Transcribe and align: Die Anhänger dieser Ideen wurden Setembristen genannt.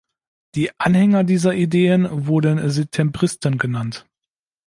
Die 0.55 0.71
Anhänger 0.79 1.23
dieser 1.23 1.53
Ideen 1.53 2.25
wurden 2.25 2.71
Setembristen 2.71 3.59
genannt. 3.59 4.07